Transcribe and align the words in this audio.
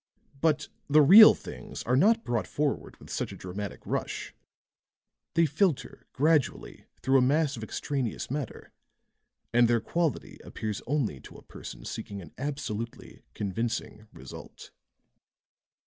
But 0.41 0.67
the 0.89 1.03
real 1.03 1.35
things 1.35 1.83
are 1.83 1.95
not 1.95 2.23
brought 2.23 2.47
forward 2.47 2.97
with 2.97 3.11
such 3.11 3.31
a 3.31 3.35
dramatic 3.35 3.81
rush; 3.85 4.33
they 5.35 5.45
filter 5.45 6.07
gradually 6.11 6.85
through 7.03 7.19
a 7.19 7.21
mass 7.21 7.55
of 7.55 7.63
extraneous 7.63 8.31
matter 8.31 8.71
and 9.53 9.67
their 9.67 9.79
quality 9.79 10.39
appears 10.43 10.81
only 10.87 11.19
to 11.19 11.35
a 11.37 11.43
person 11.43 11.85
seeking 11.85 12.19
an 12.19 12.33
absolutely 12.39 13.21
convincing 13.35 14.07
result." 14.11 14.71